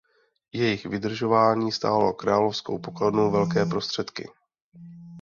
[0.53, 4.29] Jejich vydržování stálo královskou pokladnu velké prostředky.